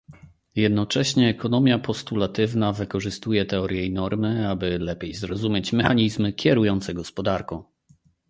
Jednocześnie 0.55 1.29
ekonomia 1.29 1.79
postulatywna 1.79 2.71
wykorzystuje 2.73 3.45
teorie 3.45 3.85
i 3.85 3.93
normy, 3.93 4.49
aby 4.49 4.79
lepiej 4.79 5.13
zrozumieć 5.13 5.73
mechanizmy 5.73 6.33
kierujące 6.33 6.93
gospodarką. 6.93 7.63